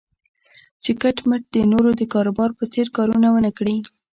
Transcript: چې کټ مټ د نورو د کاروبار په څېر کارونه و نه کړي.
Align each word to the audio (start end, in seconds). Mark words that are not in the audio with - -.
چې 0.83 0.91
کټ 1.01 1.17
مټ 1.27 1.41
د 1.55 1.57
نورو 1.71 1.89
د 1.99 2.03
کاروبار 2.13 2.49
په 2.59 2.63
څېر 2.73 2.87
کارونه 2.97 3.27
و 3.31 3.37
نه 3.45 3.51
کړي. 3.57 3.77